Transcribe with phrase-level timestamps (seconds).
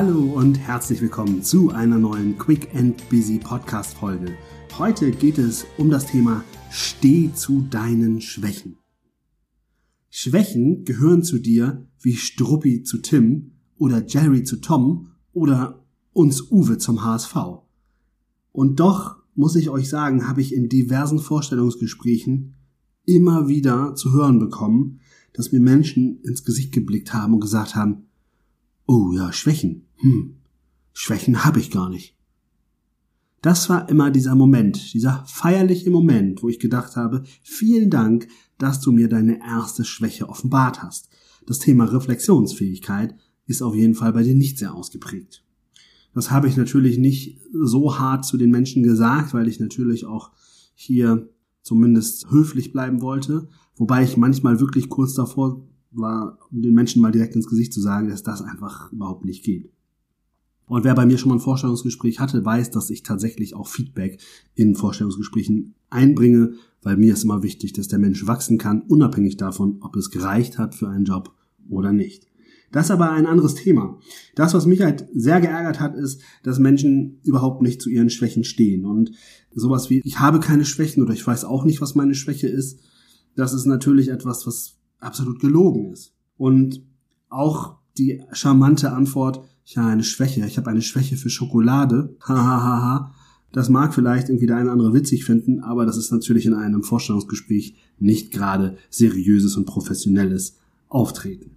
[0.00, 4.32] Hallo und herzlich willkommen zu einer neuen Quick and Busy Podcast Folge.
[4.78, 8.76] Heute geht es um das Thema Steh zu deinen Schwächen.
[10.08, 16.78] Schwächen gehören zu dir wie Struppi zu Tim oder Jerry zu Tom oder uns Uwe
[16.78, 17.34] zum HSV.
[18.52, 22.54] Und doch muss ich euch sagen, habe ich in diversen Vorstellungsgesprächen
[23.04, 25.00] immer wieder zu hören bekommen,
[25.32, 28.04] dass mir Menschen ins Gesicht geblickt haben und gesagt haben,
[28.88, 30.38] oh ja, Schwächen, hm,
[30.92, 32.16] Schwächen habe ich gar nicht.
[33.40, 38.80] Das war immer dieser Moment, dieser feierliche Moment, wo ich gedacht habe, vielen Dank, dass
[38.80, 41.08] du mir deine erste Schwäche offenbart hast.
[41.46, 43.14] Das Thema Reflexionsfähigkeit
[43.46, 45.44] ist auf jeden Fall bei dir nicht sehr ausgeprägt.
[46.14, 50.32] Das habe ich natürlich nicht so hart zu den Menschen gesagt, weil ich natürlich auch
[50.74, 51.28] hier
[51.62, 55.62] zumindest höflich bleiben wollte, wobei ich manchmal wirklich kurz davor
[55.98, 59.70] war, den Menschen mal direkt ins Gesicht zu sagen, dass das einfach überhaupt nicht geht.
[60.66, 64.20] Und wer bei mir schon mal ein Vorstellungsgespräch hatte, weiß, dass ich tatsächlich auch Feedback
[64.54, 69.78] in Vorstellungsgesprächen einbringe, weil mir ist immer wichtig, dass der Mensch wachsen kann, unabhängig davon,
[69.80, 71.34] ob es gereicht hat für einen Job
[71.70, 72.26] oder nicht.
[72.70, 73.98] Das ist aber ein anderes Thema.
[74.34, 78.44] Das, was mich halt sehr geärgert hat, ist, dass Menschen überhaupt nicht zu ihren Schwächen
[78.44, 78.84] stehen.
[78.84, 79.12] Und
[79.54, 82.80] sowas wie, ich habe keine Schwächen oder ich weiß auch nicht, was meine Schwäche ist,
[83.36, 86.14] das ist natürlich etwas, was absolut gelogen ist.
[86.36, 86.82] Und
[87.28, 93.14] auch die charmante Antwort, ich habe eine Schwäche, ich habe eine Schwäche für Schokolade, hahaha,
[93.52, 96.54] das mag vielleicht irgendwie der eine oder andere witzig finden, aber das ist natürlich in
[96.54, 101.56] einem Vorstellungsgespräch nicht gerade seriöses und professionelles Auftreten.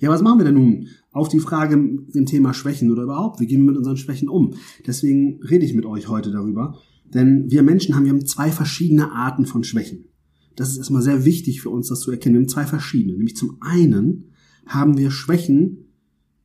[0.00, 3.38] Ja, was machen wir denn nun auf die Frage dem Thema Schwächen oder überhaupt?
[3.38, 4.54] Wie gehen wir mit unseren Schwächen um?
[4.84, 6.78] Deswegen rede ich mit euch heute darüber.
[7.04, 10.06] Denn wir Menschen haben, wir haben zwei verschiedene Arten von Schwächen.
[10.56, 12.34] Das ist erstmal sehr wichtig für uns, das zu erkennen.
[12.34, 13.14] Wir haben zwei verschiedene.
[13.14, 14.32] Nämlich zum einen
[14.66, 15.86] haben wir Schwächen,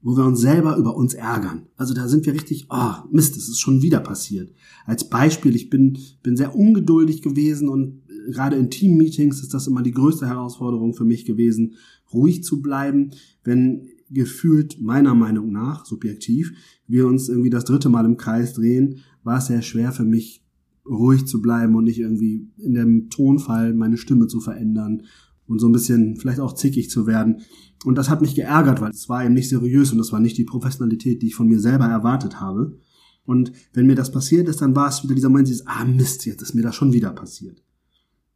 [0.01, 1.63] wo wir uns selber über uns ärgern.
[1.75, 4.53] Also da sind wir richtig, oh Mist, es ist schon wieder passiert.
[4.85, 9.81] Als Beispiel, ich bin, bin sehr ungeduldig gewesen und gerade in Team-Meetings ist das immer
[9.81, 11.75] die größte Herausforderung für mich gewesen,
[12.13, 13.11] ruhig zu bleiben,
[13.43, 16.53] wenn gefühlt meiner Meinung nach, subjektiv,
[16.87, 20.43] wir uns irgendwie das dritte Mal im Kreis drehen, war es sehr schwer für mich,
[20.89, 25.03] ruhig zu bleiben und nicht irgendwie in dem Tonfall meine Stimme zu verändern
[25.45, 27.41] und so ein bisschen vielleicht auch zickig zu werden.
[27.85, 30.37] Und das hat mich geärgert, weil es war eben nicht seriös und das war nicht
[30.37, 32.77] die Professionalität, die ich von mir selber erwartet habe.
[33.25, 36.25] Und wenn mir das passiert ist, dann war es wieder dieser Moment, dieses, ah Mist,
[36.25, 37.63] jetzt ist mir das schon wieder passiert.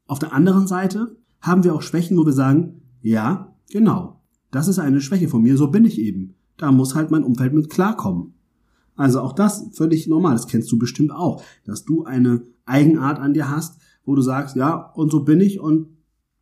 [0.06, 4.22] Auf der anderen Seite haben wir auch Schwächen, wo wir sagen, ja, Genau.
[4.52, 6.36] Das ist eine Schwäche von mir, so bin ich eben.
[6.58, 8.34] Da muss halt mein Umfeld mit klarkommen.
[8.96, 13.34] Also auch das völlig normal, das kennst du bestimmt auch, dass du eine Eigenart an
[13.34, 15.88] dir hast, wo du sagst, ja, und so bin ich und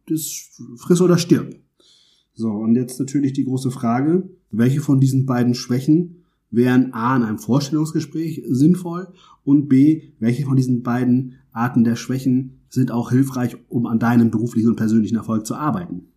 [0.08, 1.56] das friss oder stirb.
[2.34, 7.24] So, und jetzt natürlich die große Frage, welche von diesen beiden Schwächen wären A in
[7.24, 9.10] einem Vorstellungsgespräch sinnvoll
[9.44, 14.31] und B, welche von diesen beiden Arten der Schwächen sind auch hilfreich, um an deinem
[14.31, 16.08] beruflichen und persönlichen Erfolg zu arbeiten.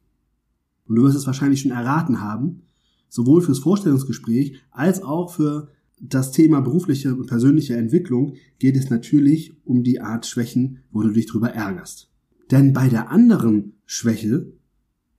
[0.87, 2.63] Und du wirst es wahrscheinlich schon erraten haben,
[3.09, 5.69] sowohl fürs Vorstellungsgespräch als auch für
[6.05, 11.11] das Thema berufliche und persönliche Entwicklung geht es natürlich um die Art Schwächen, wo du
[11.11, 12.11] dich drüber ärgerst.
[12.51, 14.53] Denn bei der anderen Schwäche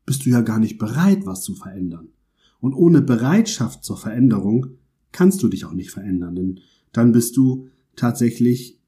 [0.05, 2.09] bist du ja gar nicht bereit, was zu verändern.
[2.59, 4.67] Und ohne Bereitschaft zur Veränderung
[5.13, 6.59] kannst du dich auch nicht verändern, denn
[6.91, 8.79] dann bist du tatsächlich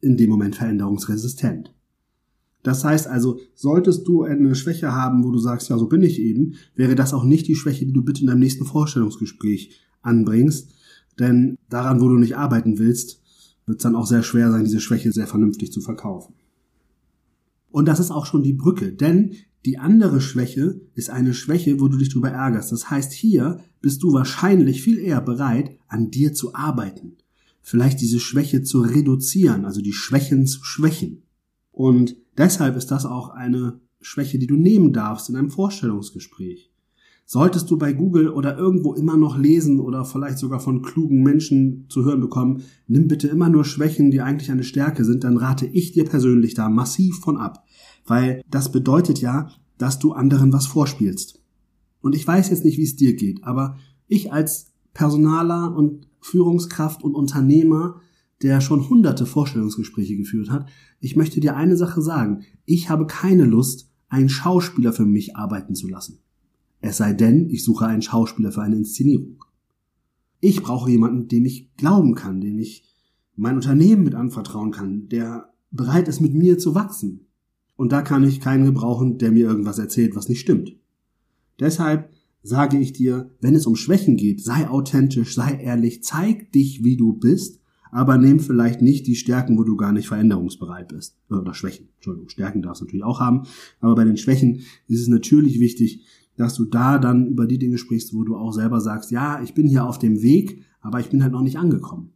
[0.00, 1.72] in dem Moment veränderungsresistent.
[2.64, 6.20] Das heißt also, solltest du eine Schwäche haben, wo du sagst, ja, so bin ich
[6.20, 10.74] eben, wäre das auch nicht die Schwäche, die du bitte in deinem nächsten Vorstellungsgespräch anbringst.
[11.18, 13.22] Denn daran, wo du nicht arbeiten willst,
[13.66, 16.34] wird es dann auch sehr schwer sein, diese Schwäche sehr vernünftig zu verkaufen.
[17.70, 19.34] Und das ist auch schon die Brücke, denn
[19.64, 22.70] die andere Schwäche ist eine Schwäche, wo du dich drüber ärgerst.
[22.70, 27.16] Das heißt, hier bist du wahrscheinlich viel eher bereit, an dir zu arbeiten.
[27.62, 31.24] Vielleicht diese Schwäche zu reduzieren, also die Schwächen zu schwächen.
[31.72, 36.70] Und deshalb ist das auch eine Schwäche, die du nehmen darfst in einem Vorstellungsgespräch.
[37.28, 41.86] Solltest du bei Google oder irgendwo immer noch lesen oder vielleicht sogar von klugen Menschen
[41.88, 45.66] zu hören bekommen, nimm bitte immer nur Schwächen, die eigentlich eine Stärke sind, dann rate
[45.66, 47.64] ich dir persönlich da massiv von ab.
[48.06, 51.42] Weil das bedeutet ja, dass du anderen was vorspielst.
[52.00, 53.76] Und ich weiß jetzt nicht, wie es dir geht, aber
[54.06, 58.00] ich als Personaler und Führungskraft und Unternehmer
[58.42, 60.68] der schon hunderte Vorstellungsgespräche geführt hat,
[61.00, 62.44] ich möchte dir eine Sache sagen.
[62.64, 66.20] Ich habe keine Lust, einen Schauspieler für mich arbeiten zu lassen.
[66.80, 69.44] Es sei denn, ich suche einen Schauspieler für eine Inszenierung.
[70.40, 72.84] Ich brauche jemanden, dem ich glauben kann, dem ich
[73.34, 77.26] mein Unternehmen mit anvertrauen kann, der bereit ist, mit mir zu wachsen.
[77.76, 80.76] Und da kann ich keinen gebrauchen, der mir irgendwas erzählt, was nicht stimmt.
[81.60, 82.10] Deshalb
[82.42, 86.96] sage ich dir, wenn es um Schwächen geht, sei authentisch, sei ehrlich, zeig dich, wie
[86.96, 91.18] du bist, aber nimm vielleicht nicht die Stärken, wo du gar nicht veränderungsbereit bist.
[91.30, 91.88] Oder Schwächen.
[91.96, 93.42] Entschuldigung, Stärken darfst du natürlich auch haben.
[93.80, 96.04] Aber bei den Schwächen ist es natürlich wichtig,
[96.36, 99.54] dass du da dann über die Dinge sprichst, wo du auch selber sagst, ja, ich
[99.54, 102.12] bin hier auf dem Weg, aber ich bin halt noch nicht angekommen.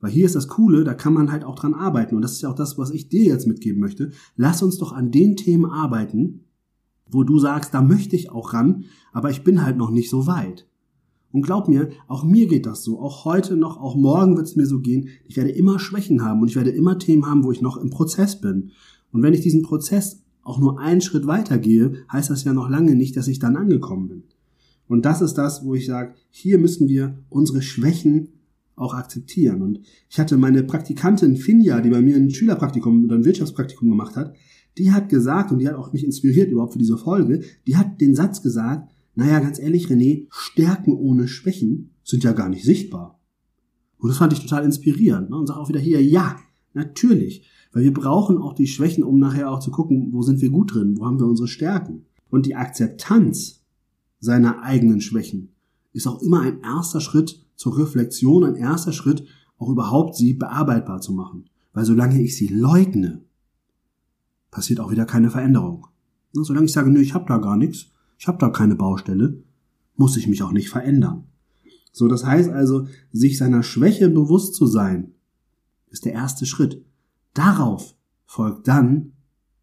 [0.00, 2.14] Weil hier ist das Coole, da kann man halt auch dran arbeiten.
[2.14, 4.10] Und das ist ja auch das, was ich dir jetzt mitgeben möchte.
[4.36, 6.40] Lass uns doch an den Themen arbeiten,
[7.08, 10.26] wo du sagst, da möchte ich auch ran, aber ich bin halt noch nicht so
[10.26, 10.66] weit.
[11.32, 13.00] Und glaub mir, auch mir geht das so.
[13.00, 15.08] Auch heute noch, auch morgen wird es mir so gehen.
[15.26, 17.90] Ich werde immer Schwächen haben und ich werde immer Themen haben, wo ich noch im
[17.90, 18.70] Prozess bin.
[19.10, 22.68] Und wenn ich diesen Prozess auch nur einen Schritt weiter gehe, heißt das ja noch
[22.68, 24.22] lange nicht, dass ich dann angekommen bin.
[24.86, 28.28] Und das ist das, wo ich sage, hier müssen wir unsere Schwächen
[28.76, 29.62] auch akzeptieren.
[29.62, 34.16] Und ich hatte meine Praktikantin Finja, die bei mir ein Schülerpraktikum oder ein Wirtschaftspraktikum gemacht
[34.16, 34.34] hat,
[34.76, 38.00] die hat gesagt, und die hat auch mich inspiriert überhaupt für diese Folge, die hat
[38.00, 43.20] den Satz gesagt, naja, ganz ehrlich, René, Stärken ohne Schwächen sind ja gar nicht sichtbar.
[43.98, 45.30] Und das fand ich total inspirierend.
[45.30, 45.36] Ne?
[45.36, 46.36] Und sag auch wieder hier, ja,
[46.72, 47.46] natürlich.
[47.74, 50.72] Weil wir brauchen auch die Schwächen, um nachher auch zu gucken, wo sind wir gut
[50.72, 52.06] drin, wo haben wir unsere Stärken.
[52.30, 53.64] Und die Akzeptanz
[54.20, 55.50] seiner eigenen Schwächen
[55.92, 59.26] ist auch immer ein erster Schritt zur Reflexion, ein erster Schritt,
[59.58, 61.50] auch überhaupt sie bearbeitbar zu machen.
[61.72, 63.22] Weil solange ich sie leugne,
[64.52, 65.88] passiert auch wieder keine Veränderung.
[66.32, 69.42] Solange ich sage, nö, ich habe da gar nichts, ich habe da keine Baustelle,
[69.96, 71.24] muss ich mich auch nicht verändern.
[71.90, 75.12] So, das heißt also, sich seiner Schwäche bewusst zu sein,
[75.90, 76.84] ist der erste Schritt.
[77.34, 79.12] Darauf folgt dann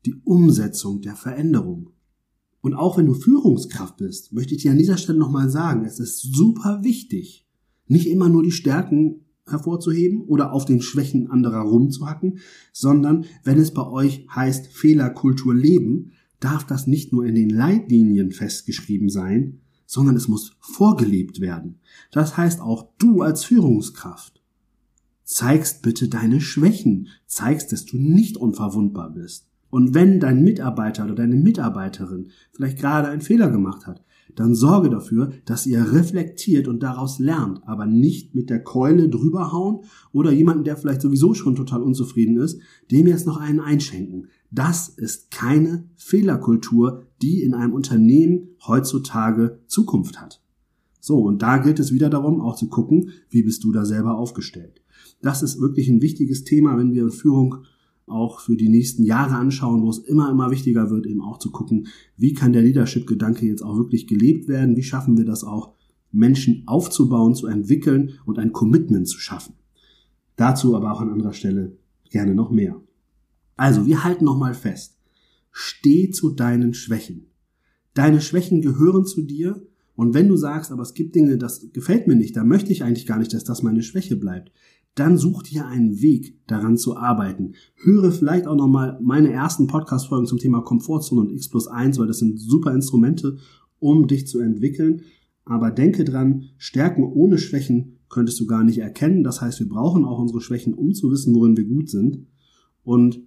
[0.05, 1.91] die Umsetzung der Veränderung.
[2.61, 5.99] Und auch wenn du Führungskraft bist, möchte ich dir an dieser Stelle nochmal sagen, es
[5.99, 7.47] ist super wichtig,
[7.87, 12.39] nicht immer nur die Stärken hervorzuheben oder auf den Schwächen anderer rumzuhacken,
[12.71, 18.31] sondern wenn es bei euch heißt Fehlerkultur leben, darf das nicht nur in den Leitlinien
[18.31, 21.79] festgeschrieben sein, sondern es muss vorgelebt werden.
[22.11, 24.40] Das heißt auch du als Führungskraft
[25.31, 29.47] zeigst bitte deine Schwächen, zeigst, dass du nicht unverwundbar bist.
[29.69, 34.03] Und wenn dein Mitarbeiter oder deine Mitarbeiterin vielleicht gerade einen Fehler gemacht hat,
[34.35, 39.85] dann sorge dafür, dass ihr reflektiert und daraus lernt, aber nicht mit der Keule drüberhauen
[40.11, 42.59] oder jemanden, der vielleicht sowieso schon total unzufrieden ist,
[42.91, 44.27] dem jetzt noch einen einschenken.
[44.51, 50.41] Das ist keine Fehlerkultur, die in einem Unternehmen heutzutage Zukunft hat.
[50.99, 54.17] So, und da gilt es wieder darum, auch zu gucken, wie bist du da selber
[54.17, 54.80] aufgestellt.
[55.21, 57.65] Das ist wirklich ein wichtiges Thema, wenn wir Führung
[58.07, 61.51] auch für die nächsten Jahre anschauen, wo es immer, immer wichtiger wird, eben auch zu
[61.51, 61.87] gucken,
[62.17, 65.73] wie kann der Leadership-Gedanke jetzt auch wirklich gelebt werden, wie schaffen wir das auch,
[66.11, 69.55] Menschen aufzubauen, zu entwickeln und ein Commitment zu schaffen.
[70.35, 71.77] Dazu aber auch an anderer Stelle
[72.09, 72.81] gerne noch mehr.
[73.55, 74.97] Also, wir halten nochmal fest.
[75.51, 77.27] Steh zu deinen Schwächen.
[77.93, 79.61] Deine Schwächen gehören zu dir
[79.95, 82.83] und wenn du sagst, aber es gibt Dinge, das gefällt mir nicht, da möchte ich
[82.83, 84.51] eigentlich gar nicht, dass das meine Schwäche bleibt,
[84.95, 87.53] dann such dir einen Weg, daran zu arbeiten.
[87.75, 92.07] Höre vielleicht auch nochmal meine ersten Podcast-Folgen zum Thema Komfortzone und X plus 1, weil
[92.07, 93.37] das sind super Instrumente,
[93.79, 95.03] um dich zu entwickeln.
[95.45, 99.23] Aber denke dran, Stärken ohne Schwächen könntest du gar nicht erkennen.
[99.23, 102.27] Das heißt, wir brauchen auch unsere Schwächen, um zu wissen, worin wir gut sind.
[102.83, 103.21] Und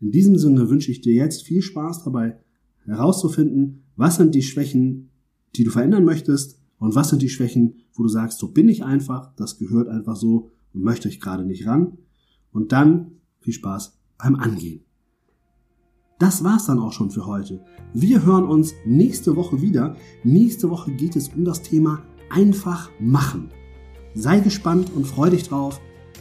[0.00, 2.38] in diesem Sinne wünsche ich dir jetzt viel Spaß dabei,
[2.84, 5.10] herauszufinden, was sind die Schwächen,
[5.56, 8.84] die du verändern möchtest und was sind die Schwächen, wo du sagst, so bin ich
[8.84, 11.98] einfach, das gehört einfach so und möchte ich gerade nicht ran.
[12.52, 14.84] Und dann viel Spaß beim Angehen.
[16.18, 17.64] Das war's dann auch schon für heute.
[17.94, 19.96] Wir hören uns nächste Woche wieder.
[20.24, 23.50] Nächste Woche geht es um das Thema einfach machen.
[24.14, 25.80] Sei gespannt und freu dich drauf.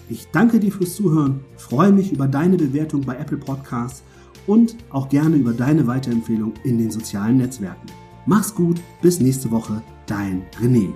[0.10, 4.04] Ich danke dir fürs Zuhören, freue mich über deine Bewertung bei Apple Podcasts
[4.46, 8.07] und auch gerne über deine Weiterempfehlung in den sozialen Netzwerken.
[8.28, 10.90] Mach's gut, bis nächste Woche, dein René.